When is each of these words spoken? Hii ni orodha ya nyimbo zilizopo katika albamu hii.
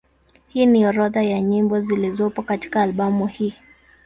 Hii 0.47 0.65
ni 0.65 0.85
orodha 0.87 1.23
ya 1.23 1.41
nyimbo 1.41 1.81
zilizopo 1.81 2.41
katika 2.41 2.81
albamu 2.81 3.27
hii. 3.27 3.55